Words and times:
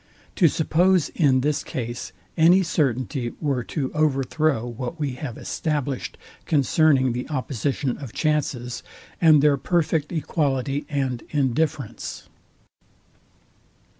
To, 0.37 0.47
suppose 0.47 1.09
in 1.09 1.41
this 1.41 1.63
case 1.63 2.11
any 2.35 2.63
certainty, 2.63 3.33
were 3.39 3.63
to 3.65 3.93
overthrow 3.93 4.65
what 4.65 4.99
we 4.99 5.11
have 5.11 5.37
established 5.37 6.17
concerning 6.47 7.13
the 7.13 7.29
opposition 7.29 7.99
of 7.99 8.11
chances, 8.11 8.81
and 9.21 9.43
their 9.43 9.57
perfect 9.57 10.11
equality 10.11 10.87
and 10.89 11.21
indifference. 11.29 12.27